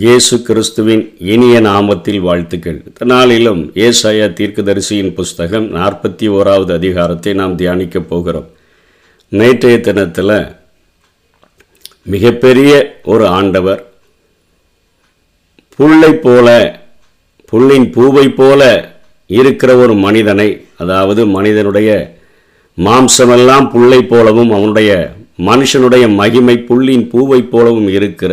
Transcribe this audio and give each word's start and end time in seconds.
இயேசு 0.00 0.34
கிறிஸ்துவின் 0.46 1.02
இனிய 1.32 1.60
நாமத்தில் 1.60 2.18
வாழ்த்துக்கள். 2.20 2.76
இந்த 2.88 3.04
நாளிலும் 3.12 3.60
ஏசாயா 3.84 4.26
தீர்க்கதரிசியின் 4.38 5.12
புஸ்தகம் 5.18 5.66
நாற்பத்தி 5.76 6.26
ஓராவது 6.28 6.72
அதிகாரத்தை 6.72 7.32
நாம் 7.32 7.54
தியானிக்கப் 7.58 8.08
போகிறோம். 8.08 8.48
நேற்றைய 9.32 9.76
தினத்தில் 9.80 10.34
மிகப்பெரிய 12.02 12.72
ஒரு 13.04 13.26
ஆண்டவர் 13.26 13.80
புல்லை 15.78 16.12
போல 16.26 16.48
புல்லின் 17.52 17.88
பூவை 17.90 18.26
போல 18.40 18.60
இருக்கிற 19.30 19.76
ஒரு 19.76 19.96
மனிதனை 20.06 20.48
அதாவது 20.76 21.24
மனிதனுடைய 21.36 21.90
மாம்சமெல்லாம் 22.78 23.68
புல்லை 23.70 24.02
போலவும் 24.02 24.50
அவனுடைய 24.50 24.92
மனுஷனுடைய 25.50 26.04
மகிமை 26.20 26.58
புல்லின் 26.70 27.08
பூவை 27.14 27.42
போலவும் 27.54 27.88
இருக்கிற 27.88 28.32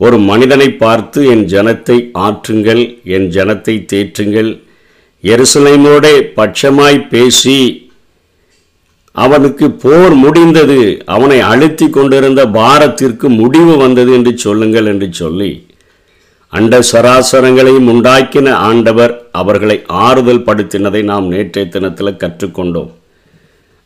ஒரு 0.00 0.16
மனிதனை 0.30 0.68
பார்த்து 0.84 1.20
என் 1.32 1.44
ஜனத்தை 1.54 1.96
ஆற்றுங்கள் 2.26 2.82
என் 3.16 3.28
ஜனத்தை 3.36 3.74
தேற்றுங்கள். 3.92 4.50
எருசலேமோடே 5.24 6.14
பட்சமாய் 6.38 6.98
பேசி 7.12 7.58
அவனுக்கு 9.14 9.66
போர் 9.84 10.14
முடிந்தது. 10.22 10.80
அவனை 11.14 11.38
அழுத்தி 11.50 11.86
கொண்டிருந்த 11.90 12.42
பாரத்திற்கு 12.56 13.26
முடிவு 13.40 13.74
வந்தது 13.76 14.12
என்று 14.12 14.32
சொல்லுங்கள் 14.44 14.90
என்று 14.92 15.08
சொல்லி 15.12 15.50
அண்ட 16.52 16.80
சராசரங்களையும் 16.90 17.88
உண்டாக்கின 17.92 18.48
ஆண்டவர் 18.68 19.12
அவர்களை 19.40 19.76
ஆறுதல் 20.06 20.44
படுத்தினதை 20.48 21.00
நாம் 21.12 21.26
நேற்றைய 21.26 21.66
தினத்தில் 21.68 22.20
கற்றுக்கொண்டோம். 22.22 22.90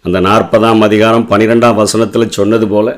அந்த 0.05 0.19
நாற்பதாம் 0.21 0.83
அதிகாரம் 0.89 1.29
பனிரெண்டாம் 1.31 1.79
வசனத்தில் 1.83 2.35
சொன்னது 2.39 2.69
போல 2.69 2.89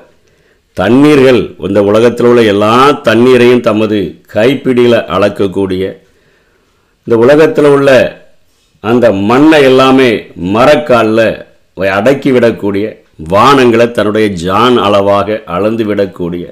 தண்ணீர்கள் 0.76 1.40
இந்த 1.66 1.80
உலகத்தில் 1.82 2.26
உள்ள 2.26 2.42
எல்லா 2.44 2.74
தண்ணீரையும் 3.02 3.60
தமது 3.60 3.98
கைப்பிடியில் 4.34 4.98
அளக்கக்கூடிய 5.08 5.84
இந்த 7.06 7.16
உலகத்தில் 7.16 7.70
உள்ள 7.70 7.90
அந்த 8.84 9.06
மண்ணை 9.24 9.60
எல்லாமே 9.62 10.10
மரக்காலில் 10.54 11.28
அடக்கி 11.94 12.30
விடக்கூடிய 12.30 12.86
வானங்களை 13.30 13.86
தன்னுடைய 13.90 14.26
ஜான் 14.42 14.76
அளவாக 14.78 15.38
அளந்து 15.46 15.84
விடக்கூடிய 15.84 16.44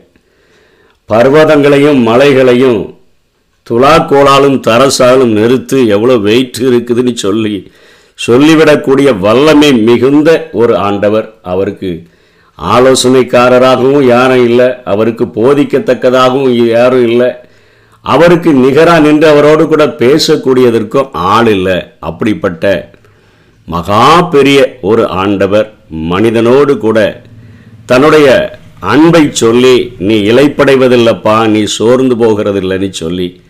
பர்வதங்களையும் 1.08 2.00
மலைகளையும் 2.02 2.80
துலாக்கோளாலும் 3.66 4.58
தரசாலும் 4.60 5.32
நிறுத்து 5.32 5.78
எவ்வளோ 5.86 6.14
வெயிட் 6.18 6.60
இருக்குதுன்னு 6.68 7.14
சொல்லி 7.16 7.54
சொல்லிவிடக்கூடிய 8.18 9.08
வல்லமை 9.18 9.70
மிகுந்த 9.80 10.30
ஒரு 10.52 10.74
ஆண்டவர் 10.78 11.26
அவருக்கு 11.44 11.90
ஆலோசனைக்காரராகவும் 12.58 14.04
யாரும் 14.04 14.44
இல்லை. 14.44 14.74
அவருக்கு 14.84 15.24
போதிக்கத்தக்கதாகவும் 15.24 16.66
யாரும் 16.66 17.02
இல்லை. 17.02 17.30
அவருக்கு 18.04 18.52
நிகராக 18.54 19.00
நின்று 19.00 19.28
அவரோடு 19.28 19.68
கூட 19.68 19.86
பேசக்கூடியதற்கும் 19.86 21.10
ஆள் 21.12 21.46
இல்லை. 21.46 21.86
அப்படிப்பட்ட 22.00 22.92
மகா 23.68 24.20
பெரிய 24.20 24.78
ஒரு 24.80 25.08
ஆண்டவர் 25.08 25.74
மனிதனோடு 25.88 26.78
கூட 26.78 27.22
தன்னுடைய 27.86 28.58
அன்பை 28.80 29.30
சொல்லி 29.32 29.92
நீ 29.98 30.14
இலைப்படைவதில்லைப்பா 30.14 31.48
நீ 31.48 31.64
சோர்ந்து 31.64 32.14
போகிறதில்லைன்னு 32.14 32.90
சொல்லி 32.90 33.40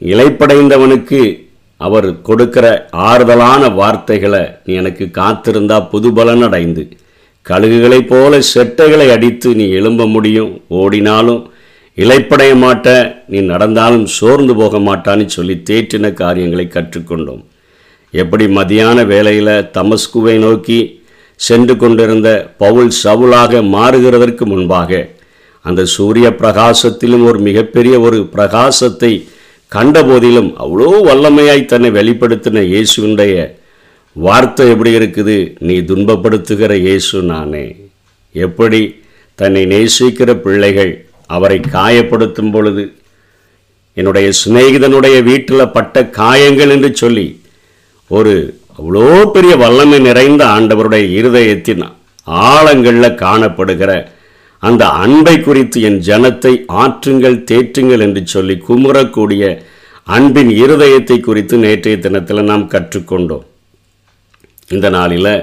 இலைப்படைந்தவனுக்கு 0.00 1.48
அவர் 1.76 2.22
கொடுக்கிற 2.22 2.88
ஆறுதலான 2.90 3.74
வார்த்தைகளை 3.74 4.54
நீ 4.64 4.74
எனக்கு 4.74 5.04
காத்திருந்தா 5.04 5.78
புதுபலன் 5.92 6.42
அடைந்து 6.42 6.98
கழுகுகளைப் 7.46 8.10
போல 8.10 8.38
செட்டைகளை 8.54 9.06
அடித்து 9.10 9.48
நீ 9.54 9.64
எழும்ப 9.78 10.06
முடியும். 10.06 10.52
ஓடினாலும் 10.80 11.40
இலைப்படைய 11.98 12.52
மாட்ட 12.64 12.86
நீ 13.28 13.38
நடந்தாலும் 13.52 14.06
சோர்ந்து 14.16 14.54
போக 14.54 14.78
மாட்டான்னு 14.78 15.26
சொல்லி 15.36 15.56
தேற்றின 15.70 16.12
காரியங்களை 16.12 16.66
கற்றுக்கொண்டோம். 16.68 17.42
எப்படி 18.14 18.46
மதியான 18.58 19.04
வேளையில் 19.06 19.54
தமஸ்குவை 19.76 20.36
நோக்கி 20.38 20.78
சென்று 21.40 21.74
கொண்டிருந்த 21.76 22.28
பவுல் 22.58 22.90
சவுலாக 23.04 23.62
மாறுகிறதற்கு 23.74 24.46
முன்பாக 24.46 25.00
அந்த 25.64 25.82
சூரிய 25.84 26.26
பிரகாசத்திலும் 26.40 27.24
ஒரு 27.24 27.38
மிகப்பெரிய 27.38 27.94
ஒரு 28.00 28.18
பிரகாசத்தை 28.34 29.12
கண்டபோதிலும் 29.72 30.50
அவ்வளோ 30.58 30.88
வல்லமையாய் 31.08 31.64
தன்னை 31.64 31.90
வெளிப்படுத்தின 31.90 32.64
இயேசுடைய 32.72 33.34
வார்த்தை 34.16 34.64
எப்படி 34.70 34.90
இருக்குது? 34.98 35.36
நீ 35.60 35.74
துன்பப்படுத்துகிற 35.80 36.72
இயேசு 36.86 37.22
நானே. 37.22 37.76
எப்படி? 38.34 38.80
தன்னை 39.38 39.62
நேசிக்கிற 39.66 40.30
பிள்ளைகள் 40.34 40.92
அவரை 41.26 41.60
காயப்படுத்தும் 41.60 42.50
பொழுது 42.50 42.84
என்னுடைய 43.96 44.28
சிநேகிதனுடைய 44.40 45.16
வீட்டில் 45.22 45.72
பட்ட 45.76 46.04
காயங்கள் 46.08 46.70
என்று 46.70 46.90
சொல்லி 46.94 47.26
ஒரு 48.10 48.34
அவ்வளோ 48.78 49.30
பெரிய 49.32 49.56
வல்லமை 49.56 49.98
நிறைந்த 49.98 50.42
ஆண்டவருடைய 50.46 51.04
இருதயத்தின் 51.18 51.82
ஆழங்களில் 52.26 53.18
காணப்படுகிற 53.24 53.92
அந்த 54.62 54.84
அன்பை 55.04 55.40
குறித்து 55.40 55.80
என் 55.80 56.00
ஜனத்தை 56.08 56.52
ஆற்றுங்கள் 56.82 57.38
தேற்றுங்கள் 57.50 58.00
என்று 58.00 58.22
சொல்லி 58.26 58.56
குமுறக்கூடிய 58.68 59.44
அன்பின் 60.16 60.50
இருதயத்தை 60.50 61.20
குறித்து 61.20 61.56
நேற்றைய 61.58 61.98
தினத்தில் 61.98 62.48
நாம் 62.50 62.66
கற்றுக்கொண்டோம். 62.68 63.46
இந்த 64.74 64.88
நாளில் 64.90 65.34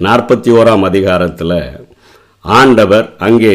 நாற்பத்தி 0.00 0.50
ஓராம் 0.58 0.84
அதிகாரத்தில் 0.88 1.56
ஆண்டவர் 2.44 3.06
அங்கே 3.26 3.54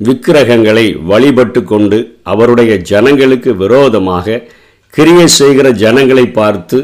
விக்கிரகங்களை 0.00 0.84
வழிபட்டு 1.10 1.60
கொண்டு 1.64 1.98
அவருடைய 2.22 2.72
ஜனங்களுக்கு 2.90 3.50
விரோதமாக 3.56 4.42
கிரியை 4.94 5.26
செய்கிற 5.40 5.70
ஜனங்களை 5.82 6.24
பார்த்து 6.38 6.78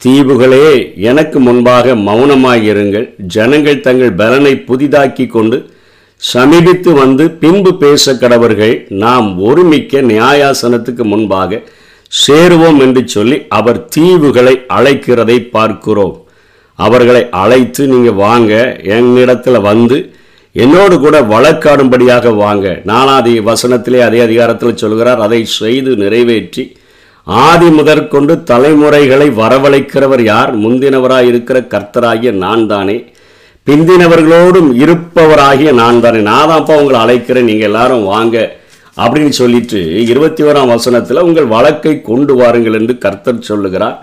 தீவுகளே 0.00 0.62
எனக்கு 1.10 1.38
முன்பாக 1.40 1.94
மௌனமாயிருங்கள். 2.08 3.06
ஜனங்கள் 3.34 3.84
தங்கள் 3.86 4.16
பலனை 4.22 4.54
புதிதாக்கி 4.68 5.26
கொண்டு 5.26 5.58
சமீபித்து 6.22 6.90
வந்து 7.02 7.24
பின்பு 7.42 7.72
பேச 7.76 8.14
கடவர்கள் 8.14 8.76
நாம் 9.04 9.28
ஒருமிக்க 9.38 10.02
நியாயாசனத்துக்கு 10.12 11.04
முன்பாக 11.04 11.62
சேருவோம் 12.26 12.80
என்று 12.80 13.02
சொல்லி 13.06 13.36
அவர் 13.48 13.80
தீவுகளை 13.96 14.54
அழைக்கிறதை 14.76 15.38
பார்க்கிறோம். 15.56 16.16
அவர்களை 16.78 17.28
அழைத்து 17.42 17.86
நீங்கள் 17.86 18.20
வாங்க 18.26 18.52
என்னிடத்தில் 18.96 19.66
வந்து 19.70 19.98
என்னோடு 20.54 21.00
கூட 21.00 21.20
வழக்காடும்படியாக 21.20 22.34
வாங்க. 22.34 22.66
நாலாதி 22.86 23.32
வசனத்திலே 23.50 24.00
அதே 24.00 24.20
அதிகாரத்தில் 24.20 24.80
சொல்கிறார் 24.82 25.20
அதை 25.20 25.44
செய்து 25.44 25.96
நிறைவேற்றி 25.96 26.64
ஆதி 27.26 27.68
முதற்கொண்டு 27.70 28.42
தலைமுறைகளை 28.42 29.28
வரவழைக்கிறவர் 29.30 30.22
யார்? 30.22 30.56
முந்தினவராக 30.56 31.26
இருக்கிற 31.26 31.60
கர்த்தராகிய 31.72 32.32
நான் 32.32 32.66
தானே 32.66 32.96
பிந்தினவர்களோடும் 33.66 34.70
இருப்பவராகிய 34.82 35.72
நான் 35.72 36.00
தானே 36.00 36.20
நான் 36.20 36.48
தான்ப்பா 36.50 36.74
உங்களை 36.80 37.00
அழைக்கிறேன் 37.04 37.48
நீங்கள் 37.50 37.68
எல்லாரும் 37.68 38.04
வாங்க. 38.04 38.36
அப்படின்னு 38.96 39.28
சொல்லிட்டு 39.28 39.78
இருபத்தி 40.06 40.42
ஓராம் 40.42 40.66
வசனத்தில் 40.66 41.16
உங்கள் 41.16 41.46
வழக்கை 41.46 42.02
கொண்டு 42.02 42.34
வாருங்கள் 42.34 42.74
என்று 42.74 42.98
கர்த்தர் 42.98 43.40
சொல்லுகிறார். 43.40 43.96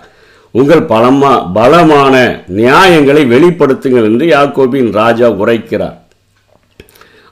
உங்கள் 0.57 0.83
பலமா 0.93 1.33
பலமான 1.57 2.15
நியாயங்களை 2.59 3.21
வெளிப்படுத்துங்கள் 3.33 4.07
என்று 4.09 4.25
யாக்கோபின் 4.35 4.89
ராஜா 4.99 5.27
உரைக்கிறார். 5.41 5.97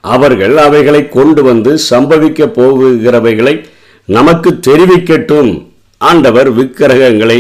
அவர்கள் 0.04 0.56
அவைகளை 0.66 1.02
கொண்டு 1.18 1.42
வந்து 1.50 1.72
சம்பவிக்க 1.90 2.46
போகிறவைகளை 2.60 3.56
நமக்கு 4.18 4.50
தெரிவிக்கட்டும். 4.68 5.52
ஆண்டவர் 6.02 6.50
விக்கிரகங்களை 6.60 7.40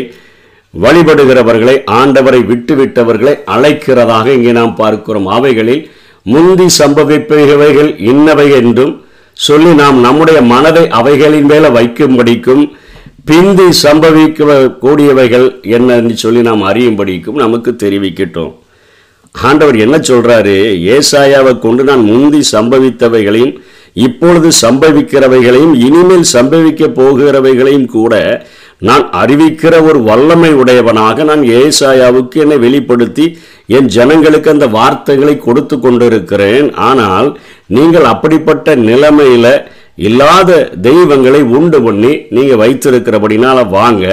வழிபடுகிறவர்களை 0.73 1.75
ஆண்டவரை 1.99 2.41
விட்டுவிட்டவர்களை 2.51 3.35
அழைக்கிறதாக 3.53 4.25
இங்கே 4.37 4.51
நாம் 4.59 4.75
பார்க்கிறோம். 4.75 5.29
அவைகளில் 5.37 5.83
முந்தி 6.33 6.67
சம்பவிப்பவைகள் 6.79 7.91
இன்னவை 8.11 8.47
என்றும் 8.59 8.93
சொல்லி 9.33 9.71
நாம் 9.81 9.97
நம்முடைய 10.05 10.39
மனதை 10.53 10.83
அவைகளின் 10.99 11.47
மேல 11.51 11.65
வைக்கும்படிக்கும் 11.77 12.63
பிந்தி 13.27 13.65
சம்பவிக்க 13.83 14.45
கூடியவைகள் 14.81 15.45
என்னன்னு 15.75 16.15
சொல்லி 16.21 16.41
நாம் 16.41 16.63
அறியும்படிக்கும் 16.69 17.39
நமக்கு 17.41 17.71
தெரிவிக்கட்டும். 17.83 18.51
ஆண்டவர் 19.35 19.77
என்ன 19.85 19.95
சொல்றாரு? 20.09 20.55
ஏசாயாவை 20.95 21.53
கொண்டு 21.59 21.83
நான் 21.83 22.03
முந்தி 22.09 22.41
சம்பவித்தவைகளையும் 22.51 23.53
இப்பொழுது 24.05 24.49
சம்பவிக்கிறவைகளையும் 24.61 25.75
இனிமேல் 25.87 26.25
சம்பவிக்க 26.33 26.87
போகிறவைகளையும் 26.99 27.89
கூட 27.95 28.13
நான் 28.87 29.05
அறிவிக்கிற 29.21 29.73
ஒரு 29.87 29.99
வல்லமை 30.03 30.51
உடையவனாக 30.53 31.23
நான் 31.23 31.41
ஏசாயாவுக்கு 31.61 32.37
என்னை 32.43 32.57
வெளிப்படுத்தி 32.57 33.25
என் 33.77 33.89
ஜனங்களுக்கு 33.95 34.49
அந்த 34.49 34.67
வார்த்தைகளை 34.67 35.37
கொடுத்து 35.37 35.79
கொண்டிருக்கிறேன். 35.79 36.73
ஆனால் 36.73 37.27
நீங்கள் 37.67 38.03
அப்படிப்பட்ட 38.03 38.75
நிலைமையில 38.75 39.47
இல்லாத 40.07 40.69
தெய்வங்களை 40.81 41.41
உண்டு 41.57 41.81
பண்ணி 41.81 42.11
நீங்கள் 42.29 42.61
வைத்திருக்கிறபடினால 42.61 43.69
வாங்க 43.69 44.05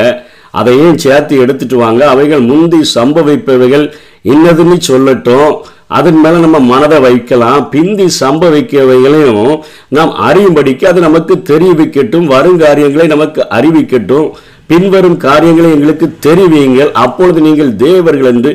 அதையும் 0.50 0.98
சேர்த்து 1.02 1.38
எடுத்துட்டு 1.38 1.76
வாங்க. 1.76 2.02
அவைகள் 2.08 2.42
முந்தி 2.50 2.78
சம்பவிப்பவைகள் 2.94 3.84
இன்னதுன்னு 4.24 4.76
சொல்லட்டும். 4.88 5.50
அதன் 5.86 6.20
மேலே 6.20 6.38
நம்ம 6.44 6.58
மனதை 6.58 6.98
வைக்கலாம். 6.98 7.68
பிந்தி 7.70 8.06
சம்பவிக்கவைகளையும் 8.20 9.58
நாம் 9.88 10.12
அறியும்படிக்கு 10.28 10.84
அது 10.84 11.00
நமக்கு 11.00 11.34
தெரிவிக்கட்டும். 11.50 12.26
வருங்காரியங்களை 12.34 13.06
நமக்கு 13.06 13.46
அறிவிக்கட்டும். 13.50 14.30
பின்வரும் 14.66 15.16
காரியங்களை 15.16 15.70
எங்களுக்கு 15.70 16.06
தெரிவியுங்கள். 16.26 16.90
அப்பொழுது 17.04 17.40
நீங்கள் 17.40 17.76
தேவர்கள் 17.76 18.30
என்று 18.32 18.52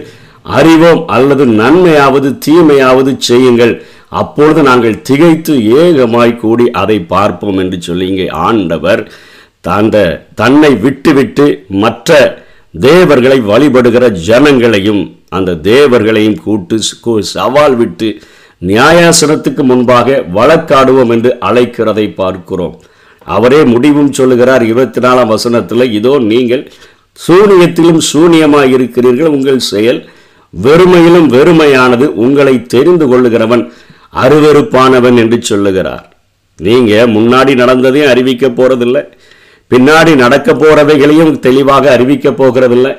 அறிவோம். 0.57 1.01
அல்லது 1.07 1.45
நன்மையாவது 1.61 2.29
தீமையாவது 2.47 3.11
செய்யுங்கள். 3.17 3.73
அப்பொழுது 4.11 4.63
நாங்கள் 4.63 5.01
திகைத்து 5.01 5.53
ஏகமாய் 5.77 6.35
கூடி 6.35 6.71
அதை 6.71 6.99
பார்ப்போம் 6.99 7.57
என்று 7.57 7.81
சொல்லி 7.81 8.07
இங்கே 8.07 8.27
ஆண்டவர் 8.27 9.11
தந்த 9.61 10.23
தன்னை 10.35 10.75
விட்டுவிட்டு 10.75 11.65
மற்ற 11.69 12.39
தேவர்களை 12.73 13.39
வழிபடுகிற 13.41 14.11
ஜனங்களையும் 14.27 15.11
அந்த 15.29 15.55
தேவர்களையும் 15.55 16.39
கூட்டு 16.39 17.21
சவால் 17.21 17.75
விட்டு 17.75 18.21
நியாயாசனத்துக்கு 18.61 19.63
முன்பாக 19.63 20.23
வழக்காடுவோம் 20.33 21.09
என்று 21.09 21.37
அழைக்கிறதை 21.41 22.13
பார்க்கிறோம். 22.13 22.79
அவரே 23.27 23.63
முடிவும் 23.63 24.11
சொல்லுகிறார் 24.11 24.63
இருபத்தி 24.63 24.99
நாலாம் 24.99 25.27
வசனத்தில் 25.27 25.91
இதோ 25.91 26.19
நீங்கள் 26.19 26.71
சூனியத்திலும் 27.19 28.01
சூனியமாக 28.13 28.63
இருக்கிறீர்கள் 28.63 29.27
உங்கள் 29.27 29.59
செயல் 29.59 30.09
வெறுமையிலும் 30.53 31.27
வெறுமையானது 31.27 32.05
உங்களை 32.05 32.65
தெரிந்து 32.65 33.07
கொள்ளுகிறவன் 33.07 33.71
அருவருப்பானவன் 34.13 35.17
என்று 35.17 35.37
சொல்லுகிறார். 35.41 36.05
நீங்க 36.59 36.93
முன்னாடி 37.15 37.53
நடந்ததையும் 37.55 38.11
அறிவிக்க 38.13 38.47
போறதில்லை 38.47 39.03
பின்னாடி 39.71 40.15
நடக்க 40.15 40.53
போறவைகளையும் 40.53 41.33
தெளிவாக 41.39 41.91
அறிவிக்க 41.91 42.29
போகிறதில்லை 42.29 42.91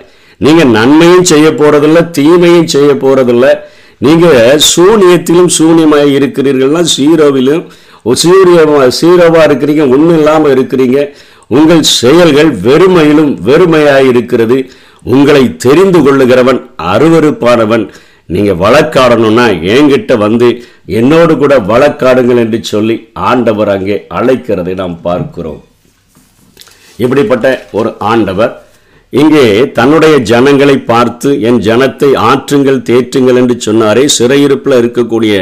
நீங்க 0.44 0.62
நன்மையும் 0.76 1.28
செய்ய 1.32 1.48
போறதில்லை 1.50 2.10
தீமையும் 2.10 2.70
செய்ய 2.74 2.92
போறதில்லை. 2.92 3.50
நீங்க 3.98 4.26
சூனியத்திலும் 4.74 5.50
சூனியமாய் 5.58 6.14
இருக்கிறீர்கள்னா 6.18 6.82
சீரோவிலும் 6.94 7.64
சீரிய 8.22 8.62
சீரோவா 9.00 9.42
இருக்கிறீங்க 9.48 9.82
ஒன்றும் 9.94 10.16
இல்லாம 10.18 10.48
இருக்கிறீங்க. 10.48 10.98
உங்கள் 11.56 11.82
செயல்கள் 11.82 12.50
வெறுமையிலும் 12.66 13.32
வெறுமையாக 13.48 14.08
இருக்கிறது. 14.12 14.70
உங்களை 15.14 15.56
தெரிந்து 15.56 15.98
கொள்ளுகிறவன் 15.98 16.60
அருவருப்பானவன். 16.92 17.84
நீங்க 18.34 18.52
வழக்காடணும்னா 18.64 19.46
என்கிட்ட 19.74 20.12
வந்து 20.24 20.48
என்னோடு 20.98 21.32
கூட 21.42 21.54
வழக்காடுங்கள் 21.70 22.40
என்று 22.44 22.58
சொல்லி 22.72 22.96
ஆண்டவர் 23.30 23.70
அங்கே 23.74 23.96
அழைக்கிறதை 24.18 24.74
நாம் 24.82 24.96
பார்க்கிறோம். 25.08 25.60
இப்படிப்பட்ட 27.04 27.46
ஒரு 27.78 27.90
ஆண்டவர் 28.12 28.52
இங்கே 29.12 29.46
தன்னுடைய 29.78 30.14
ஜனங்களை 30.30 30.76
பார்த்து 30.92 31.30
என் 31.48 31.60
ஜனத்தை 31.66 32.10
ஆற்றுங்கள் 32.30 32.78
தேற்றுங்கள் 32.90 33.38
என்று 33.40 33.56
சொன்னாரே. 33.66 34.04
சிறையிருப்பில் 34.18 34.80
இருக்கக்கூடிய 34.82 35.34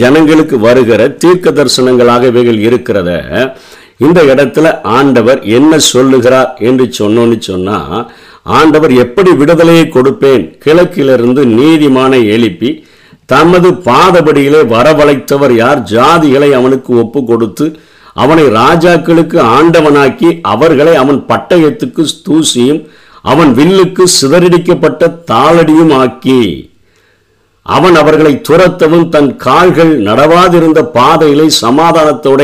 ஜனங்களுக்கு 0.00 0.58
வருகிற 0.66 1.00
தீர்க்க 1.22 1.50
தரிசனங்களாக 1.58 2.30
இவைகள் 2.32 2.60
இருக்கிறத 2.68 3.10
இந்த 4.04 4.20
இடத்துல 4.32 4.66
ஆண்டவர் 4.96 5.40
என்ன 5.56 5.72
சொல்லுகிறார் 5.92 6.50
என்று 6.68 6.84
சொன்னோன்னு 7.00 7.36
சொன்னா 7.50 7.78
ஆண்டவர் 8.46 8.92
எப்படி 8.96 9.30
விடுதலையை 9.30 9.84
கொடுப்பேன்? 9.88 10.44
கிழக்கிலிருந்து 10.64 11.42
நீதிமானை 11.58 12.20
எழுப்பி 12.26 12.70
தமது 13.28 13.68
பாதபடியிலே 13.86 14.60
வரவழைத்தவர் 14.66 15.54
யார்? 15.56 15.80
ஜாதிகளை 15.92 16.50
அவனுக்கு 16.54 16.92
ஒப்பு 16.96 17.24
கொடுத்து 17.24 17.66
அவனை 18.16 18.44
ராஜாக்களுக்கு 18.54 19.38
ஆண்டவனாக்கி 19.52 20.30
அவர்களை 20.42 20.94
அவன் 20.94 21.20
பட்டயத்துக்கு 21.28 22.02
தூசியும் 22.26 22.80
அவன் 23.24 23.50
வில்லுக்கு 23.54 24.04
சிதறடிக்கப்பட்ட 24.18 25.08
தாளடியும் 25.30 25.94
ஆக்கி 25.98 26.40
அவன் 27.66 27.96
அவர்களை 27.96 28.32
துரத்தவும் 28.48 29.08
தன் 29.08 29.30
கால்கள் 29.36 29.92
நடவாதிருந்த 30.02 30.80
பாதையிலே 30.94 31.46
சமாதானத்தோட 31.60 32.40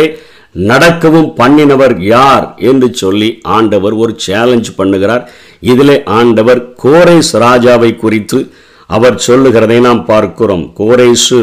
நடக்கவும் 0.66 1.30
பண்ணினவர் 1.40 1.94
யார் 2.00 2.54
என்று 2.70 2.88
சொல்லி 2.94 3.28
ஆண்டவர் 3.42 3.92
ஒரு 3.92 4.12
சேலஞ்ச் 4.26 4.70
பண்ணுகிறார். 4.78 5.24
இதிலே 5.60 6.02
ஆண்டவர் 6.18 6.60
கோரேஸ் 6.84 7.32
ராஜாவை 7.46 7.96
குறித்து 7.96 8.38
அவர் 8.86 9.18
சொல்லுகிறதை 9.18 9.78
நாம் 9.80 10.04
பார்க்கிறோம். 10.04 10.72
கோரேசு 10.80 11.40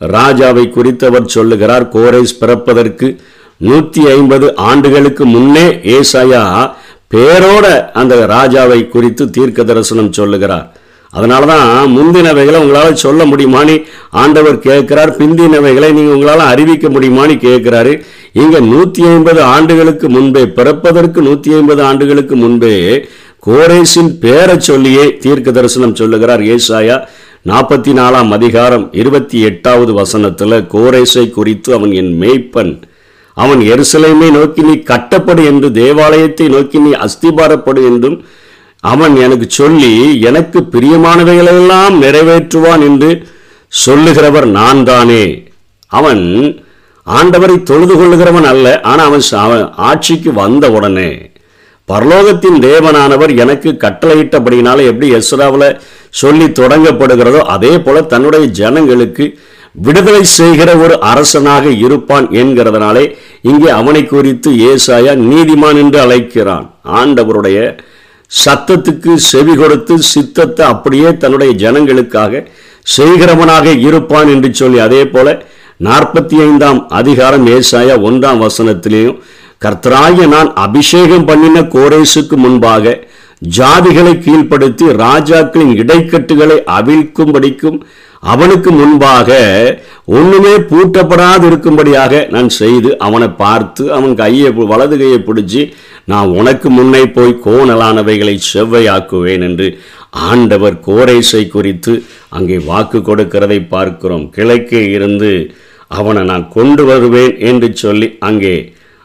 ராஜாவை 0.00 0.70
குறித்து 0.70 1.06
அவர் 1.06 1.26
சொல்லுகிறார். 1.26 1.84
கோரேஸ் 1.96 2.34
பிறப்பதற்கு 2.40 3.20
நூற்றி 3.56 4.02
ஐம்பது 4.10 4.56
ஆண்டுகளுக்கு 4.56 5.26
முன்னே 5.26 5.66
ஏசாயா 5.96 6.44
பேரோட 7.14 7.66
அந்த 8.00 8.14
ராஜாவை 8.26 8.88
குறித்து 8.88 9.30
தீர்க்க 9.30 9.64
தரிசனம் 9.64 10.12
சொல்லுகிறார். 10.12 10.66
அதனால 11.12 11.46
தான் 11.46 11.68
முந்தினவைகளை 11.96 12.58
உங்களால் 12.62 13.02
சொல்ல 13.04 13.24
முடியுமான்னு 13.24 13.74
ஆண்டவர் 14.22 14.58
கேட்கிறார். 14.58 15.12
பிந்தினவைகளை 15.20 15.90
நீங்கள் 15.92 16.16
உங்களால் 16.16 16.50
அறிவிக்க 16.52 16.88
முடியுமான்னு 16.88 17.36
கேட்கிறாரு. 17.46 17.92
இங்க 18.32 18.56
நூற்றி 18.72 19.02
ஐம்பது 19.06 19.40
ஆண்டுகளுக்கு 19.54 20.08
முன்பே 20.08 20.42
பிறப்பதற்கு 20.58 21.20
நூற்றி 21.22 21.52
ஐம்பது 21.54 21.82
ஆண்டுகளுக்கு 21.82 22.36
முன்பே 22.36 22.74
கோரேசின் 23.42 24.10
பேரை 24.18 24.56
சொல்லியே 24.60 25.04
தீர்க்க 25.18 25.50
தரிசனம் 25.50 25.94
சொல்லுகிறார் 25.94 26.42
ஏசாயா 26.54 26.96
நாற்பத்தி 27.46 27.92
நாலாம் 27.92 28.30
அதிகாரம் 28.30 28.84
இருபத்தி 28.92 29.38
எட்டாவது 29.40 29.92
வசனத்தில் 29.92 30.56
கோரேசை 30.72 31.24
குறித்து 31.30 31.70
அவன் 31.74 31.92
என் 31.92 32.12
மேய்ப்பன் 32.22 32.72
அவன் 33.36 33.60
எருசலேமை 33.72 34.30
நோக்கி 34.30 34.62
நீ 34.62 34.74
கட்டப்படு 34.82 35.42
என்று 35.44 35.68
தேவாலயத்தை 35.72 36.46
நோக்கி 36.48 36.78
நீ 36.78 36.92
அஸ்திபாரப்படு 37.06 37.82
என்றும் 37.86 38.18
அவன் 38.86 39.16
எனக்கு 39.16 39.46
சொல்லி 39.50 39.92
எனக்கு 40.20 40.58
பிரியமானவைகளெல்லாம் 40.72 41.94
நிறைவேற்றுவான் 42.02 42.82
என்று 42.88 43.10
சொல்லுகிறவர் 43.72 44.44
நான் 44.50 44.84
தானே 44.84 45.24
அவன் 45.92 46.22
ஆண்டவரை 47.06 47.62
தொழுது 47.62 47.94
கொள்ளுகிறவன் 47.94 48.46
அல்ல 48.46 48.66
ஆனால் 48.82 49.06
அவன் 49.06 49.24
அவன் 49.36 49.64
ஆட்சிக்கு 49.88 50.32
வந்த 50.32 50.70
உடனே. 50.70 51.10
பரலோகத்தின் 51.88 52.58
தேவனானவர் 52.62 53.32
எனக்கு 53.36 53.70
கட்டளையிட்டபடினால 53.80 54.84
எப்படி 54.84 55.08
எஸ்ராவில் 55.14 55.68
சொல்லி 56.14 56.44
தொடங்கப்படுகிறதோ 56.44 57.40
அதே 57.54 57.78
போல 57.78 58.02
தன்னுடைய 58.02 58.46
ஜனங்களுக்கு 58.60 59.26
விடுதலை 59.78 60.24
செய்கிற 60.38 60.76
ஒரு 60.76 61.00
அரசனாக 61.00 61.70
இருப்பான் 61.84 62.26
என்கிறதுனாலே 62.42 63.04
இங்கே 63.42 63.68
அவனை 63.70 64.06
குறித்து 64.06 64.50
ஏசாயா 64.70 65.12
நீதிமான் 65.24 65.78
என்று 65.82 66.00
அழைக்கிறான். 66.00 66.66
ஆண்டவருடைய 66.92 67.58
சத்தத்துக்கு 68.30 69.12
செவி 69.26 69.54
கொடுத்து 69.54 69.94
சித்தத்தை 70.12 70.64
அப்படியே 70.66 71.10
தன்னுடைய 71.16 71.52
ஜனங்களுக்காக 71.56 72.42
செய்கிறவனாக 72.86 73.66
இருப்பான் 73.86 74.28
என்று 74.28 74.50
சொல்லி 74.54 74.78
அதே 74.78 75.02
போல 75.06 75.28
நாற்பத்தி 75.80 76.36
ஐந்தாம் 76.42 76.80
அதிகாரம் 76.90 77.46
ஏசாயா 77.48 77.94
ஒன்றாம் 78.02 78.40
வசனத்திலேயும் 78.40 79.18
கர்த்தராகிய 79.62 80.26
நான் 80.26 80.50
அபிஷேகம் 80.58 81.26
பண்ணின 81.26 81.62
கோரேசுக்கு 81.74 82.36
முன்பாக 82.36 82.94
ஜாதிகளை 83.42 84.12
கீழ்ப்படுத்தி 84.18 84.86
ராஜாக்களின் 84.96 85.74
இடைக்கட்டுகளை 85.76 86.58
அவிழ்க்கும்படிக்கும் 86.76 87.78
அவனுக்கு 88.32 88.70
முன்பாக 88.70 89.30
ஒண்ணுமே 90.18 90.52
பூட்டப்படாது 90.70 91.44
இருக்கும்படியாக 91.50 92.30
நான் 92.34 92.48
செய்து 92.60 92.90
அவனை 92.98 93.28
பார்த்து 93.42 93.84
அவன் 93.92 94.14
கையை 94.14 94.50
வலது 94.72 94.96
கையை 94.98 95.18
பிடிச்சி 95.26 95.62
நான் 96.12 96.28
உனக்கு 96.40 96.68
முன்னே 96.70 97.02
போய் 97.16 97.32
கோணலானவைகளை 97.46 98.34
செவ்வையாக்குவேன் 98.52 99.44
என்று 99.48 99.68
ஆண்டவர் 100.28 100.76
கோரேசை 100.86 101.42
குறித்து 101.48 101.94
அங்கே 102.28 102.56
வாக்கு 102.68 102.98
கொடுக்கிறதை 102.98 103.58
பார்க்கிறோம். 103.68 104.26
கிழக்கே 104.30 104.82
இருந்து 104.90 105.30
அவனை 105.90 106.22
நான் 106.24 106.46
கொண்டு 106.48 106.84
வருவேன் 106.84 107.34
என்று 107.50 107.68
சொல்லி 107.76 108.08
அங்கே 108.28 108.54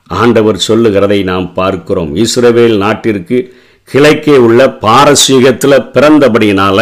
ஆண்டவர் 0.08 0.60
சொல்லுகிறதை 0.68 1.20
நாம் 1.24 1.48
பார்க்கிறோம். 1.54 2.12
இஸ்ரவேல் 2.16 2.78
நாட்டிற்கு 2.78 3.40
கிழக்கே 3.90 4.36
உள்ள 4.38 4.62
பாரசீகத்தில் 4.82 5.88
பிறந்தபடியினால 5.96 6.80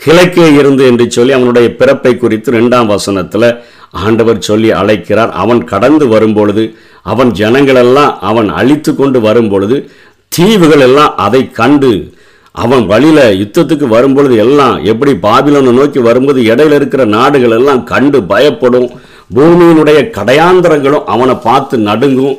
கிழக்கே 0.00 0.52
இருந்து 0.52 0.86
என்று 0.86 1.10
சொல்லி 1.10 1.32
அவனுடைய 1.32 1.76
பிறப்பை 1.76 2.16
குறித்து 2.16 2.52
ரெண்டாம் 2.52 2.86
வசனத்தில் 2.86 3.48
ஆண்டவர் 3.90 4.46
சொல்லி 4.48 4.70
அழைக்கிறார். 4.70 5.30
அவன் 5.30 5.64
கடந்து 5.64 6.08
வரும்பொழுது 6.08 6.64
அவன் 7.02 7.30
ஜனங்களெல்லாம் 7.30 8.12
அவன் 8.20 8.48
அழித்து 8.48 8.94
கொண்டு 8.94 9.20
வரும்பொழுது 9.20 9.90
தீவுகள் 10.28 10.80
எல்லாம் 10.80 11.16
அதை 11.16 11.50
கண்டு 11.50 12.14
அவன் 12.54 12.86
வழியில் 12.86 13.38
யுத்தத்துக்கு 13.42 13.86
வரும்பொழுது 13.86 14.36
எல்லாம் 14.36 14.84
எப்படி 14.84 15.12
பாபிலோனை 15.12 15.72
நோக்கி 15.72 15.98
வரும்போது 15.98 16.40
இடையில 16.42 16.78
இருக்கிற 16.80 17.04
நாடுகள் 17.04 17.50
எல்லாம் 17.50 17.84
கண்டு 17.84 18.22
பயப்படும். 18.22 18.88
பூமியினுடைய 19.36 19.98
கடையாந்திரங்களும் 20.16 21.04
அவனை 21.04 21.34
பார்த்து 21.34 21.78
நடுங்கும். 21.78 22.36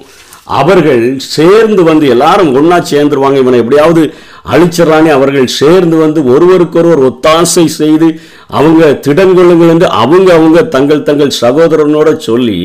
அவர்கள் 0.60 1.04
சேர்ந்து 1.20 1.84
வந்து 1.84 2.08
எல்லாரும் 2.08 2.54
ஒண்ணா 2.56 2.78
சேர்ந்துருவாங்க. 2.92 3.38
இவனை 3.38 3.60
எப்படியாவது 3.60 4.04
அழிச்சிடறானே 4.48 5.10
அவர்கள் 5.12 5.48
சேர்ந்து 5.56 5.96
வந்து 5.98 6.20
ஒருவருக்கொருவர் 6.26 7.06
ஒத்தாசை 7.08 7.66
செய்து 7.76 8.08
அவங்க 8.52 9.00
திடங்கொள்ளுங்கள் 9.06 9.70
என்று 9.70 9.88
அவங்க 9.98 10.34
அவங்க 10.34 10.64
தங்கள் 10.68 11.04
தங்கள் 11.04 11.40
சகோதரனோட 11.42 12.16
சொல்லி 12.22 12.58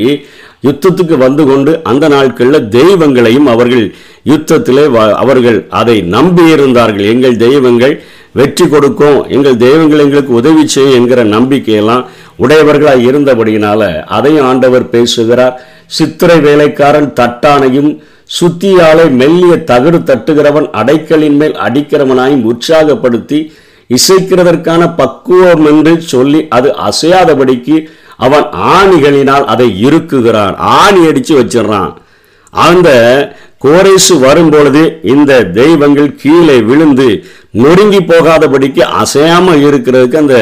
யுத்தத்துக்கு 0.64 1.16
வந்து 1.18 1.44
கொண்டு 1.44 1.80
அந்த 1.82 2.08
நாட்களில் 2.08 2.68
தெய்வங்களையும் 2.70 3.46
அவர்கள் 3.46 3.86
யுத்தத்திலே 4.26 4.84
வ- 4.88 5.14
அவர்கள் 5.16 5.58
அதை 5.72 5.96
நம்பியிருந்தார்கள் 6.12 7.06
எங்கள் 7.06 7.36
தெய்வங்கள் 7.36 7.94
வெற்றி 8.34 8.66
கொடுக்கும் 8.68 9.28
எங்கள் 9.28 9.56
தெய்வங்கள் 9.56 9.98
எங்களுக்கு 9.98 10.32
உதவி 10.34 10.68
செய்யும் 10.68 10.96
என்கிற 10.96 11.24
நம்பிக்கையெல்லாம் 11.32 12.04
உடையவர்களாக 12.36 13.06
இருந்தபடியினால 13.08 13.80
அதையும் 14.08 14.46
ஆண்டவர் 14.46 14.88
பேசுகிறார். 14.88 15.56
சித்திரை 15.90 16.40
வேலைக்காரன் 16.40 17.12
தட்டானையும் 17.12 17.90
சுத்தியாலே 18.32 19.10
மெல்லிய 19.12 19.56
தகடு 19.64 19.98
தட்டுகிறவன் 20.02 20.68
அடைக்கலின் 20.72 21.36
மேல் 21.36 21.56
அடிக்கிறவனாயும் 21.58 22.44
உற்சாகப்படுத்தி 22.44 23.38
இசைக்கிறதற்கான 23.90 24.94
பக்குவம் 24.94 25.64
என்று 25.66 26.00
சொல்லி 26.02 26.48
அது 26.48 26.68
அசையாதபடிக்கு 26.82 27.76
அவன் 28.16 28.46
ஆணிகளினால் 28.72 29.44
அதை 29.44 29.68
இருக்குகிறான் 29.84 30.54
ஆணி 30.78 31.00
அடிச்சு 31.06 31.34
வச்சிடறான். 31.34 31.92
அந்த 32.52 32.88
கோரேசு 33.60 34.14
வரும்பொழுது 34.20 34.82
இந்த 35.02 35.32
தெய்வங்கள் 35.52 36.14
கீழே 36.14 36.56
விழுந்து 36.60 37.08
நொறுங்கி 37.54 38.00
போகாதபடிக்கு 38.02 38.82
அசையாம 39.02 39.54
இருக்கிறதுக்கு 39.66 40.16
அந்த 40.16 40.38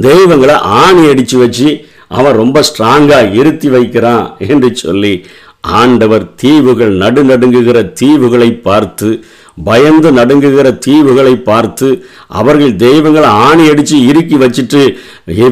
தெய்வங்களை 0.00 0.56
ஆணி 0.82 1.02
அடிச்சு 1.08 1.36
வச்சு 1.36 1.68
அவன் 2.08 2.36
ரொம்ப 2.36 2.62
ஸ்ட்ராங்கா 2.62 3.18
இருத்தி 3.34 3.68
வைக்கிறான் 3.68 4.24
என்று 4.46 4.76
சொல்லி 4.76 5.14
ஆண்டவர் 5.60 6.34
தீவுகள் 6.34 6.96
நடுநடுங்குகிற 6.96 7.92
தீவுகளை 8.00 8.60
பார்த்து 8.60 9.24
பயந்து 9.64 10.12
நடுங்குகிற 10.12 10.78
தீவுகளை 10.86 11.34
பார்த்து 11.34 12.04
அவர்கள் 12.26 12.76
தெய்வங்களை 12.76 13.28
ஆணி 13.28 13.68
அடித்து 13.68 14.06
இறுக்கி 14.06 14.36
வச்சுட்டு 14.36 14.94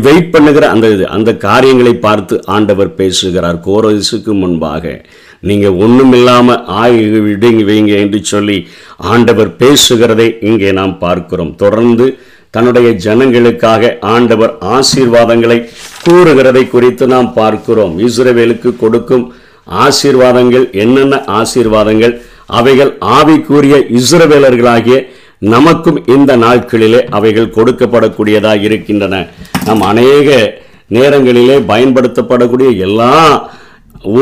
வெயிட் 0.00 0.30
பண்ணுகிற 0.30 0.70
அந்த 0.70 0.88
இது- 0.88 1.02
அந்த 1.02 1.36
காரியங்களை 1.36 1.94
பார்த்து 1.94 2.46
ஆண்டவர் 2.46 2.94
பேசுகிறார். 2.94 3.60
கோரசுக்கு 3.66 4.32
முன்பாக 4.38 5.04
நீங்கள் 5.40 5.70
ஒன்றும் 5.70 6.12
இல்லாமல் 6.12 6.64
ஆகி 6.64 7.00
விடுங்க 7.00 7.62
வைங்க 7.64 7.96
என்று 7.96 8.24
சொல்லி 8.24 8.68
ஆண்டவர் 8.96 9.56
பேசுகிறதை 9.58 10.44
இங்கே 10.44 10.72
நாம் 10.72 10.98
பார்க்கிறோம். 10.98 11.54
தொடர்ந்து 11.54 12.18
தன்னுடைய 12.50 12.88
ஜனங்களுக்காக 13.04 13.96
ஆண்டவர் 14.00 14.56
ஆசீர்வாதங்களை 14.60 15.68
கூறுகிறதை 16.08 16.68
குறித்து 16.68 17.06
நாம் 17.06 17.32
பார்க்கிறோம். 17.32 17.98
இஸ்ரேவேலுக்கு 17.98 18.76
கொடுக்கும் 18.76 19.34
ஆசீர்வாதங்கள் 19.68 20.72
என்னென்ன 20.72 21.25
ஆசீர்வாதங்கள் 21.26 22.20
அவைகள் 22.46 22.98
ஆவிக்குரிய 23.00 24.00
இஸ்ரவேலர்களாகிய 24.00 25.06
நமக்கும் 25.38 26.06
இந்த 26.06 26.37
நாட்களிலே 26.37 27.00
அவைகள் 27.08 27.54
கொடுக்கப்படக்கூடியதாக 27.56 28.62
இருக்கின்றன. 28.62 29.26
நம் 29.64 29.80
அநேக 29.80 30.58
நேரங்களிலே 30.87 31.58
பயன்படுத்தப்படக்கூடிய 31.58 32.76
எல்லா 32.76 33.50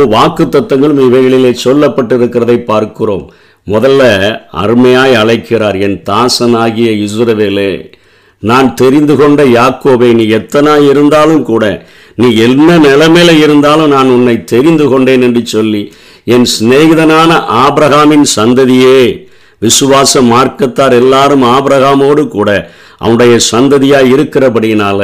வாக்கு 0.08 0.48
தத்துவங்களும் 0.48 1.12
இவைகளிலே 1.12 1.54
சொல்லப்பட்டிருக்கிறதை 1.64 2.56
பார்க்கிறோம். 2.58 3.32
முதல்ல 3.66 4.02
அருமையாய் 4.52 5.14
அழைக்கிறார் 5.14 5.78
என் 5.78 6.02
தாசனாகிய 6.10 6.90
இஸ்ரவேலே. 7.06 7.94
நான் 8.42 8.68
தெரிந்து 8.74 9.14
கொண்ட 9.16 9.42
யாக்கோபை 9.50 10.08
நீ 10.14 10.24
எத்தனா 10.38 10.74
இருந்தாலும் 10.90 11.44
கூட 11.44 11.64
நீ 12.16 12.28
என்ன 12.38 12.76
நிலைமையில 12.78 13.30
இருந்தாலும் 13.44 13.90
நான் 13.90 14.10
உன்னை 14.10 14.36
தெரிந்து 14.44 14.84
கொண்டேன் 14.88 15.22
என்று 15.22 15.42
சொல்லி 15.46 15.82
என் 16.26 16.46
சிநேகிதனான 16.52 17.32
ஆபிரகாமின் 17.62 18.26
சந்ததியே 18.36 19.00
விசுவாச 19.62 20.22
மார்க்கத்தார் 20.30 20.94
எல்லாரும் 20.94 21.44
ஆபிரகாமோடு 21.52 22.22
கூட 22.28 22.50
அவனுடைய 22.98 23.34
சந்ததியாக 23.50 24.12
இருக்கிறபடியினால 24.12 25.00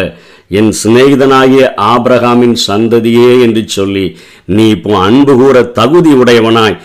என் 0.59 0.71
சிநேகிதனாகிய 0.83 1.65
ஆபிரகாமின் 1.93 2.57
சந்ததியே 2.67 3.31
என்று 3.45 3.63
சொல்லி 3.69 4.07
நீ 4.57 4.65
இப்போ 4.69 4.93
அன்பு 5.09 5.35
கூற 5.37 5.63
தகுதி 5.79 6.13
உடையவனாய் 6.13 6.77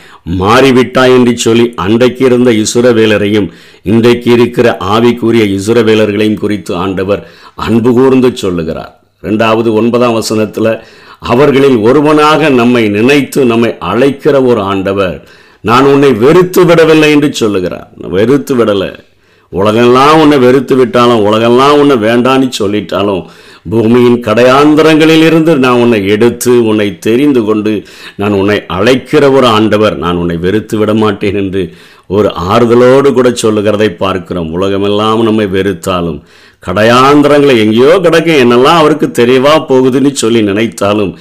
மாறிவிட்டாய் 0.42 1.16
என்று 1.18 1.34
சொல்லி 1.38 1.66
அன்றைக்கு 1.86 2.24
இருந்த 2.26 2.50
இசுரவேலரையும் 2.64 3.48
இன்றைக்கு 3.92 4.30
இருக்கிற 4.32 4.68
ஆவிக்குரிய 4.94 5.44
இசுரவேலர்களையும் 5.58 6.42
குறித்து 6.44 6.72
ஆண்டவர் 6.76 7.22
அன்பு 7.68 7.92
கூர்ந்து 7.94 8.32
சொல்லுகிறார். 8.36 8.94
ரெண்டாவது 9.24 9.70
ஒன்பதாம் 9.82 10.14
வசனத்தில் 10.14 10.72
அவர்களில் 11.32 11.78
ஒருவனாக 11.88 12.50
நம்மை 12.60 12.84
நினைத்து 12.98 13.42
நம்மை 13.46 13.72
அழைக்கிற 13.92 14.36
ஒரு 14.44 14.62
ஆண்டவர் 14.72 15.18
நான் 15.62 15.86
உன்னை 15.86 16.12
வெறுத்து 16.24 16.62
விடவில்லை 16.66 17.10
என்று 17.12 17.30
சொல்லுகிறார். 17.34 17.88
வெறுத்து 18.18 18.56
விடலை. 18.56 18.92
உலகெல்லாம் 19.52 20.20
உன்னை 20.22 20.38
வெறுத்து 20.38 20.76
விட்டாலும் 20.76 21.26
உலகெல்லாம் 21.28 21.76
உன்னை 21.82 21.96
வேண்டான்னு 22.08 22.48
சொல்லிட்டாலும் 22.60 23.22
பூமியின் 23.72 24.20
கடையாந்தரங்களில் 24.28 25.26
இருந்து 25.30 25.52
நான் 25.66 25.82
உன்னை 25.84 26.00
எடுத்து 26.16 26.52
உன்னை 26.70 26.88
தெரிந்து 27.08 27.42
கொண்டு 27.48 27.72
நான் 28.22 28.38
உன்னை 28.40 28.58
அழைக்கிற 28.78 29.24
ஒரு 29.38 29.48
ஆண்டவர் 29.58 29.96
நான் 30.04 30.20
உன்னை 30.22 30.38
வெறுத்து 30.46 30.76
விட 30.78 30.92
மாட்டேன் 31.04 31.40
என்று 31.44 31.64
ஒரு 32.16 32.30
ஆறுதலோடு 32.52 33.10
கூட 33.14 33.30
சொல்லுகிறதை 33.44 33.88
பார்க்கிறோம். 34.04 34.52
உலகமெல்லாம் 34.58 35.24
நம்மை 35.28 35.48
வெறுத்தாலும் 35.56 36.20
கடையாந்திரங்களை 36.64 37.56
எங்கேயோ 37.64 37.96
கிடக்க 38.06 38.30
என்னெல்லாம் 38.44 38.80
அவருக்கு 38.82 39.08
தெரியவா 39.20 39.54
போகுதுன்னு 39.72 40.12
சொல்லி 40.22 40.42
நினைத்தாலும் 40.50 41.12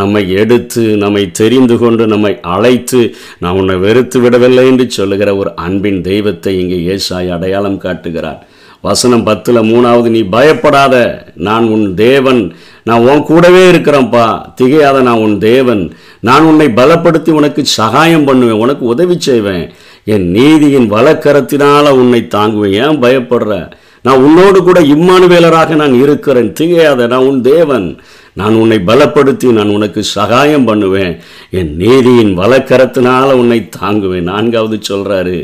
நம்மை 0.00 0.22
எடுத்து 0.42 0.82
நம்மை 1.04 1.24
தெரிந்து 1.40 1.78
கொண்டு 1.78 2.06
நம்மை 2.14 2.32
அழைத்து 2.54 3.00
நான் 3.44 3.58
உன்னை 3.60 3.76
வெறுத்து 3.86 4.20
விடவில்லை 4.20 4.66
என்று 4.72 4.86
சொல்லுகிற 4.98 5.32
ஒரு 5.36 5.52
அன்பின் 5.66 6.02
தெய்வத்தை 6.10 6.54
இங்கே 6.62 6.80
ஏசாய் 6.94 7.34
அடையாளம் 7.36 7.82
காட்டுகிறார். 7.86 8.42
வசனம் 8.84 9.24
பத்தில் 9.24 9.68
மூணாவது 9.70 10.08
நீ 10.08 10.20
பயப்படாத 10.20 10.94
நான் 11.34 11.66
உன் 11.68 11.94
தேவன். 11.94 12.54
நான் 12.82 13.00
உன் 13.00 13.22
கூடவே 13.22 13.70
இருக்கிறேன்ப்பா. 13.70 14.26
திகையாத 14.60 15.02
நான் 15.02 15.22
உன் 15.26 15.38
தேவன். 15.38 15.82
நான் 16.20 16.42
உன்னை 16.42 16.66
பலப்படுத்தி 16.66 17.30
உனக்கு 17.30 17.64
சகாயம் 17.64 18.24
பண்ணுவேன். 18.24 18.60
உனக்கு 18.64 18.84
உதவி 18.86 19.16
செய்வேன். 19.18 19.72
என் 20.04 20.30
நீதியின் 20.30 20.92
வழக்கரத்தினால் 20.92 21.88
உன்னை 21.88 22.20
தாங்குவேன். 22.34 22.72
ஏன் 22.72 23.02
பயப்படுற? 23.02 23.70
நான் 24.02 24.22
உன்னோடு 24.22 24.62
கூட 24.62 24.80
இம்மானுவேலராக 24.80 25.74
நான் 25.74 26.02
இருக்கிறேன். 26.02 26.52
திகையாத 26.60 27.06
நான் 27.06 27.26
உன் 27.26 27.40
தேவன். 27.40 27.98
நான் 28.32 28.54
உன்னை 28.54 28.78
பலப்படுத்தி 28.86 29.52
நான் 29.52 29.68
உனக்கு 29.68 30.02
சகாயம் 30.02 30.64
பண்ணுவேன். 30.64 31.20
என் 31.50 31.76
நீதியின் 31.76 32.38
வழக்கரத்தினால் 32.38 33.32
உன்னை 33.32 33.68
தாங்குவேன். 33.80 34.28
நான்காவது 34.32 34.78
சொல்கிறாரு 34.88 35.38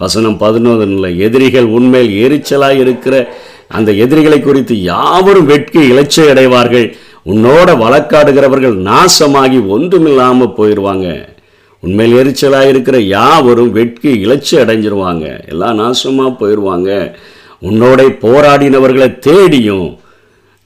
வசனம் 0.00 0.38
பதினொன்றில் 0.42 1.18
எதிரிகள் 1.26 1.68
உண்மையில் 1.76 2.14
எரிச்சலாக 2.24 2.78
இருக்கிற 2.84 3.14
அந்த 3.68 3.90
எதிரிகளை 4.04 4.38
குறித்து 4.40 4.74
யாவரும் 4.82 5.50
வெட்கி 5.52 5.82
இலச்சை 5.92 6.24
அடைவார்கள் 6.32 6.86
உன்னோட 7.32 7.68
வழக்காடுகிறவர்கள் 7.82 8.76
நாசமாகி 8.90 9.58
ஒன்றுமில்லாமல் 9.74 10.56
போயிடுவாங்க 10.58 11.08
உண்மையில் 11.82 12.18
எரிச்சலாக 12.22 12.72
இருக்கிற 12.72 12.98
யாவரும் 13.16 13.72
வெட்கி 13.72 14.10
இலச்சி 14.24 14.54
அடைஞ்சிருவாங்க 14.56 15.26
எல்லாம் 15.46 15.78
நாசமாக 15.78 16.32
போயிடுவாங்க 16.40 16.90
உன்னோட 17.68 18.00
போராடினவர்களை 18.24 19.08
தேடியும் 19.18 19.88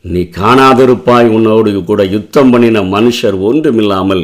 நீ 0.04 0.20
காணாதிருப்பாய். 0.36 1.28
உன்னோடு 1.36 1.70
கூட 1.84 2.02
யுத்தம் 2.04 2.50
பண்ணின 2.50 2.82
மனுஷர் 2.82 3.36
ஒன்றுமில்லாமல் 3.48 4.22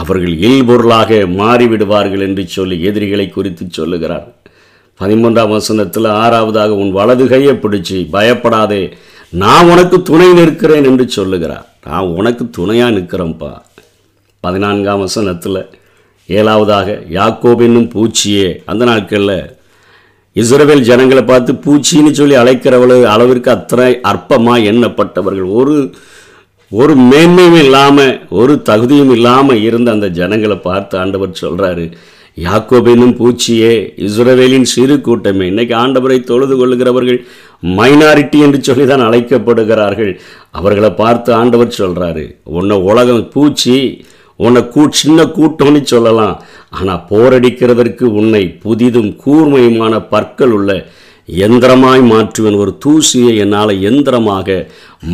அவர்கள் 0.00 0.34
இல்பொருளாக 0.48 1.18
மாறிவிடுவார்கள் 1.40 2.20
என்று 2.20 2.42
சொல்லி 2.48 2.76
எதிரிகளை 2.82 3.28
குறித்து 3.28 3.64
சொல்லுகிறார். 3.70 4.26
பதிமூன்றாம் 5.00 5.48
வசனத்தில் 5.48 6.04
ஆறாவதாக 6.04 6.76
உன் 6.82 6.92
வலது 6.92 7.24
கையை 7.28 7.54
பிடிச்சி 7.54 7.98
பயப்படாதே 8.10 8.82
நான் 9.42 9.68
உனக்கு 9.72 9.96
துணை 10.02 10.28
நிற்கிறேன் 10.32 10.84
என்று 10.84 11.04
சொல்லுகிறார். 11.08 11.66
நான் 11.84 12.12
உனக்கு 12.18 12.50
துணையாக 12.50 12.94
நிற்கிறேன்ப்பா. 12.96 13.52
பதினான்காம் 14.40 15.00
வசனத்தில் 15.00 15.60
ஏழாவதாக 16.28 16.88
யாக்கோப் 17.10 17.62
என்னும் 17.66 17.90
பூச்சியே 17.94 18.48
அந்த 18.64 18.84
நாட்களில் 18.84 19.38
இஸ்ரேல் 20.32 20.82
ஜனங்களை 20.82 21.22
பார்த்து 21.24 21.52
பூச்சின்னு 21.64 22.10
சொல்லி 22.10 22.34
அழைக்கிறவளு 22.36 22.96
அளவிற்கு 23.14 23.50
அத்தனை 23.50 23.92
அற்பமாக 24.10 24.66
எண்ணப்பட்டவர்கள். 24.72 25.50
ஒரு 25.60 25.94
ஒரு 26.72 26.94
மேன்மையும் 26.96 27.60
இல்லாமல் 27.64 28.20
ஒரு 28.30 28.62
தகுதியும் 28.62 29.10
இல்லாமல் 29.10 29.62
இருந்த 29.62 29.90
அந்த 29.90 30.08
ஜனங்களை 30.08 30.56
பார்த்து 30.56 30.98
ஆண்டவர் 30.98 31.40
சொல்கிறாரு 31.42 31.92
யாக்கோபெனும் 32.44 33.14
பூச்சியே 33.18 33.70
இஸ்ரவேலின் 34.06 34.66
சிறு 34.72 34.96
கூட்டமே. 35.00 35.44
இன்னைக்கு 35.46 35.74
ஆண்டவரை 35.74 36.18
தொழுது 36.30 36.54
கொள்ளுகிறவர்கள் 36.56 37.20
மைனாரிட்டி 37.78 38.38
என்று 38.46 38.58
சொல்லி 38.62 38.86
தான் 38.86 39.06
அழைக்கப்படுகிறார்கள். 39.06 40.12
அவர்களை 40.58 40.90
பார்த்து 40.90 41.30
ஆண்டவர் 41.40 41.78
சொல்கிறாரு 41.78 42.24
உன்னை 42.58 42.76
உலகம் 42.90 43.24
பூச்சி 43.34 43.76
உன்னை 44.36 44.62
கூ 44.68 44.82
சின்ன 45.00 45.24
கூட்டம்னு 45.36 45.80
சொல்லலாம். 45.92 46.34
ஆனால் 46.78 47.04
போரடிக்கிறதற்கு 47.10 48.04
உன்னை 48.20 48.42
புதிதும் 48.64 49.10
கூர்மையுமான 49.24 49.94
பற்கள் 50.12 50.54
உள்ள 50.58 50.70
எந்திரமாய் 51.28 52.02
மாற்றுவேன் 52.10 52.58
ஒரு 52.62 52.72
தூசியை 52.84 53.32
என்னால் 53.44 53.72
எந்திரமாக 53.88 54.58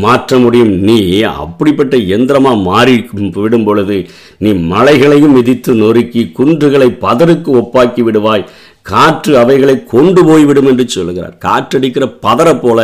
மாற்ற 0.02 0.38
முடியும். 0.38 0.72
நீ 0.88 0.96
அப்படிப்பட்ட 1.44 1.96
எந்திரமாக 2.16 2.62
மாறி 2.62 2.96
விடும் 3.44 3.64
பொழுது 3.64 3.96
நீ 4.38 4.52
மலைகளையும் 4.72 5.36
மிதித்து 5.38 5.74
நொறுக்கி 5.74 6.22
குன்றுகளை 6.38 6.88
பதருக்கு 7.04 7.50
ஒப்பாக்கி 7.60 8.02
விடுவாய். 8.08 8.46
காற்று 8.90 9.32
அவைகளை 9.38 9.76
கொண்டு 9.84 10.20
போய்விடும் 10.28 10.68
என்று 10.70 10.84
சொல்லுகிறார். 10.88 11.34
காற்றடிக்கிற 11.46 12.04
பதரை 12.26 12.54
போல 12.60 12.78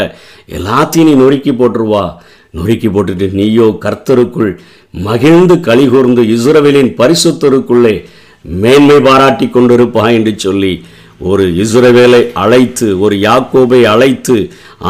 எல்லாத்தையும் 0.58 1.08
நீ 1.10 1.14
நொறுக்கி 1.22 1.52
போட்டுருவா. 1.52 2.04
நொறுக்கி 2.50 2.88
போட்டுட்டு 2.88 3.26
நீயோ 3.38 3.66
கர்த்தருக்குள் 3.84 4.52
மகிழ்ந்து 5.06 5.54
கலிகூர்ந்து 5.66 6.22
இஸ்ரவேலின் 6.34 6.94
பரிசுத்தருக்குள்ளே 7.00 7.96
மேன்மை 8.62 8.96
பாராட்டி 9.06 9.46
கொண்டிருப்பாய் 9.46 10.16
என்று 10.18 10.32
சொல்லி 10.38 10.72
ஒரு 11.20 11.44
இஸ்ரவேலை 11.62 12.20
அழைத்து 12.32 12.88
ஒரு 13.00 13.14
யாக்கோபை 13.16 13.80
அழைத்து 13.92 14.36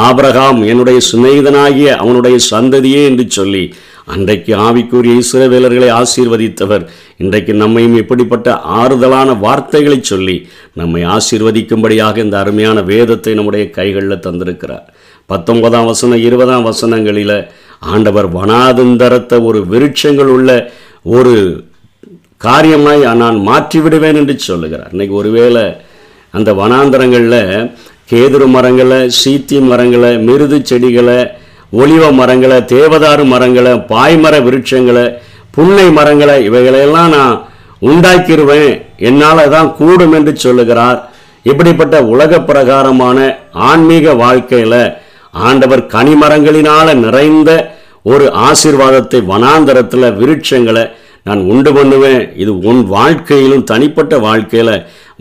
ஆபரகாம் 0.06 0.58
என்னுடைய 0.66 0.98
சிநேகிதனாகிய 1.10 1.88
அவனுடைய 2.02 2.36
சந்ததியே 2.50 3.02
என்று 3.10 3.24
சொல்லி 3.28 3.74
அன்றைக்கு 4.14 4.52
ஆவிக்குரிய 4.56 5.14
இஸ்ரவேலர்களை 5.22 5.88
ஆசீர்வதித்தவர். 6.00 6.84
இன்றைக்கு 7.16 7.52
நம்மையும் 7.54 7.96
இப்படிப்பட்ட 7.96 8.48
ஆறுதலான 8.80 9.38
வார்த்தைகளை 9.38 9.98
சொல்லி 10.02 10.36
நம்மை 10.74 11.02
ஆசீர்வதிக்கும்படியாக 11.16 12.16
இந்த 12.16 12.36
அருமையான 12.38 12.82
வேதத்தை 12.82 13.34
நம்முடைய 13.34 13.70
கைகளில் 13.70 14.24
தந்திருக்கிறார். 14.26 14.86
பத்தொன்பதாம் 15.26 15.84
வசனம் 15.84 16.24
இருபதாம் 16.28 16.68
வசனங்களில் 16.70 17.36
ஆண்டவர் 17.78 18.28
வனாதந்தரத்தை 18.32 19.44
ஒரு 19.44 19.60
விருட்சங்கள் 19.72 20.30
உள்ள 20.36 20.50
ஒரு 21.02 21.64
காரியமாய் 22.44 23.04
நான் 23.14 23.38
மாற்றிவிடுவேன் 23.48 24.18
என்று 24.22 24.38
சொல்லுகிறார். 24.38 24.90
இன்னைக்கு 24.90 25.14
ஒருவேளை 25.14 25.64
அந்த 26.38 26.50
வனாந்தரங்களில் 26.60 27.42
கேதுரு 28.10 28.46
மரங்களை 28.54 28.98
சீத்தி 29.20 29.58
மரங்களை 29.70 30.10
மிருது 30.26 30.58
செடிகளை 30.70 31.18
ஒளிவ 31.80 32.04
மரங்களை 32.20 32.58
தேவதாரு 32.74 33.24
மரங்களை 33.32 33.72
பாய்மர 33.90 34.34
விருட்சங்களை 34.46 35.06
புன்னை 35.56 35.86
மரங்களை 35.98 36.36
இவைகளையெல்லாம் 36.48 37.12
நான் 37.16 37.36
உண்டாக்கிடுவேன் 37.88 38.72
என்னால் 39.08 39.50
தான் 39.54 39.68
கூடும் 39.78 40.14
என்று 40.18 40.32
சொல்லுகிறார். 40.44 40.98
இப்படிப்பட்ட 41.50 41.96
உலக 42.12 42.40
பிரகாரமான 42.48 43.18
ஆன்மீக 43.70 44.14
வாழ்க்கையில் 44.22 44.80
ஆண்டவர் 45.48 45.82
கனிமரங்களினால் 45.94 46.90
நிறைந்த 47.04 47.50
ஒரு 48.12 48.26
ஆசீர்வாதத்தை 48.48 49.20
வனாந்தரத்தில் 49.32 50.16
விருட்சங்களை 50.20 50.84
நான் 51.26 51.40
உண்டு 51.52 51.70
பண்ணுவேன். 51.76 52.22
இது 52.42 52.52
உன் 52.70 52.82
வாழ்க்கையிலும் 52.96 53.68
தனிப்பட்ட 53.70 54.14
வாழ்க்கையில் 54.26 54.74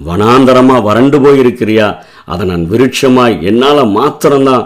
வனாந்தரமாக 0.06 0.82
வறண்டு 0.82 1.18
போயிருக்கிறியா? 1.20 1.88
அதை 2.26 2.46
நான் 2.48 2.66
விருட்சமாய் 2.72 3.36
என்னால் 3.42 3.82
மாத்திரம்தான் 3.98 4.66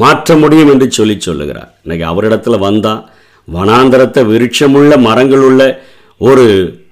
மாற்ற 0.00 0.36
முடியும் 0.36 0.70
என்று 0.72 0.86
சொல்லி 0.90 1.16
சொல்லுகிறார். 1.20 1.70
இன்னைக்கு 1.82 2.06
அவரிடத்துல 2.12 2.58
வந்தால் 2.58 3.04
வனாந்தரத்தை 3.48 4.22
விருட்சமுள்ள 4.32 4.94
மரங்களுள்ள 5.08 5.62
ஒரு 6.20 6.46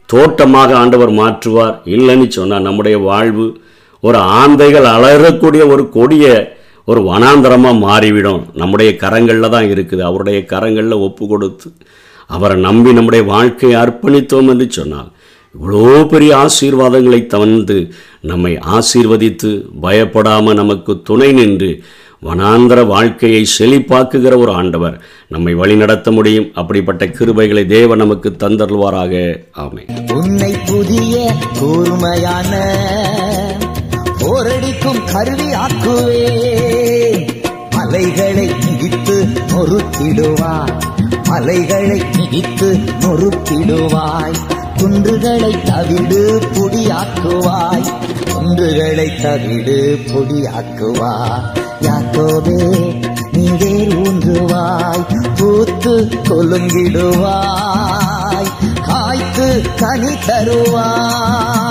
தோட்டமாக 0.07 0.77
ஆண்டவர் 0.77 1.11
மாற்றுவார். 1.11 1.77
இல்லைன்னு 1.85 2.29
சொன்னால் 2.29 2.67
நம்முடைய 2.69 2.99
வாழ்வு 2.99 3.47
ஒரு 4.01 4.19
ஆந்தைகள் 4.19 4.87
அலறக்கூடிய 4.95 5.63
ஒரு 5.67 5.89
கொடிய 5.89 6.55
ஒரு 6.85 7.01
வனாந்தரமாக 7.11 7.79
மாறிவிடும். 7.79 8.43
நம்முடைய 8.55 8.91
கரங்களில் 9.03 9.55
தான் 9.55 9.71
இருக்குது. 9.75 10.03
அவருடைய 10.03 10.41
கரங்களில் 10.53 11.05
ஒப்பு 11.07 11.27
கொடுத்து 11.27 11.69
அவரை 12.27 12.57
நம்பி 12.57 12.93
நம்முடைய 12.93 13.25
வாழ்க்கையை 13.25 13.77
அர்ப்பணித்தோம் 13.81 14.49
என்று 14.53 14.67
சொன்னால் 14.71 15.11
இவ்வளோ 15.59 16.07
பெரிய 16.07 16.33
ஆசீர்வாதங்களை 16.37 17.27
தந்து 17.27 17.93
நம்மை 18.21 18.59
ஆசீர்வதித்து 18.79 19.63
பயப்படாமல் 19.81 20.55
நமக்கு 20.55 21.03
துணை 21.03 21.33
நின்று 21.33 21.83
வனாந்தர 22.25 22.87
வாழ்க்கையை 22.87 23.47
செழிப்பாக்குகிற 23.59 24.37
ஒரு 24.37 24.53
ஆண்டவர் 24.53 25.03
நம்மை 25.29 25.55
வழிநடத்த 25.55 26.11
முடியும். 26.11 26.47
அப்படிப்பட்ட 26.55 27.07
கிருபைகளை 27.07 27.67
தேவ 27.67 27.97
நமக்கு 27.97 28.37
தந்தருள்வாராக. 28.39 29.15
ஆமை 29.53 29.85
உன்னை 30.13 30.53
புதிய 30.67 31.33
கூர்மையான 31.59 32.53
போரடிக்கும் 34.21 35.01
கருவி 35.13 35.49
ஆக்குவே. 35.65 36.25
மலைகளை 37.71 38.49
மிதித்து 38.65 39.17
நொறுத்திடுவாய் 39.53 40.77
மலைகளை 41.29 42.03
மிதித்து 42.17 42.71
நொறுத்திடுவாய் 43.01 44.56
குன்றுகளை 44.79 45.63
தவிடு 45.65 46.43
பொடியாக்குவாய். 46.55 47.87
குன்றுகளை 48.33 49.23
தவிடு 49.23 49.99
பொடியாக்குவாய். 50.07 51.45
யாக்கோவே 51.81 52.61
நீரே 53.33 53.87
ஊன்றுவாய். 53.87 55.05
பூத்து 55.39 56.09
கொலுங்கிடுவாய் 56.29 57.15
காய்த்து 58.87 59.63
கனி 59.77 60.13
தருவாய். 60.27 61.66